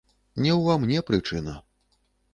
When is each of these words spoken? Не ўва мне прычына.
Не 0.45 0.55
ўва 0.59 0.77
мне 0.85 1.03
прычына. 1.11 1.55